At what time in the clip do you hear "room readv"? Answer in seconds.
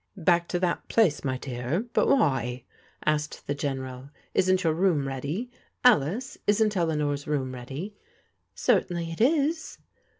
7.27-7.93